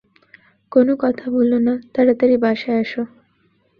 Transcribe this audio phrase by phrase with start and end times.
[0.71, 3.03] কোনো কথা বলো না, তাড়াতাড়ি বাসায় আসো।